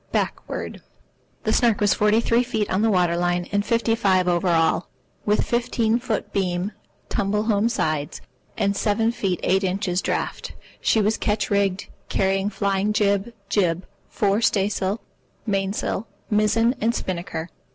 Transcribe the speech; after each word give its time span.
BACKWORD 0.11 0.81
The 1.43 1.53
Snark 1.53 1.79
was 1.79 1.93
forty 1.93 2.19
three 2.21 2.41
feet 2.41 2.67
on 2.71 2.81
the 2.81 2.89
water 2.89 3.15
line 3.15 3.47
and 3.51 3.63
fifty 3.63 3.93
five 3.93 4.27
over 4.27 4.47
all, 4.47 4.89
with 5.27 5.45
fifteen 5.45 5.99
feet 5.99 6.33
beam 6.33 6.71
(tumble 7.07 7.43
home 7.43 7.69
sides) 7.69 8.19
and 8.57 8.75
seven 8.75 9.11
feet 9.11 9.39
eight 9.43 9.63
inches 9.63 10.01
draught. 10.01 10.53
She 10.79 11.01
was 11.01 11.17
ketch 11.17 11.51
rigged, 11.51 11.85
carrying 12.09 12.49
flying 12.49 12.93
jib, 12.93 13.31
jib, 13.47 13.85
fore 14.09 14.41
staysail, 14.41 15.01
main 15.45 15.71
sail, 15.71 16.07
mizzen, 16.31 16.73
and 16.81 16.95
spinnaker. 16.95 17.49